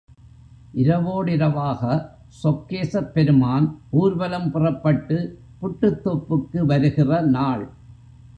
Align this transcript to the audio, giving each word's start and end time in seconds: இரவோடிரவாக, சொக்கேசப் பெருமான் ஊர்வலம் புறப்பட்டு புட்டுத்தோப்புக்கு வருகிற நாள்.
இரவோடிரவாக, 0.73 2.09
சொக்கேசப் 2.43 3.11
பெருமான் 3.11 3.79
ஊர்வலம் 3.91 4.51
புறப்பட்டு 4.51 5.39
புட்டுத்தோப்புக்கு 5.61 6.65
வருகிற 6.65 7.21
நாள். 7.21 7.69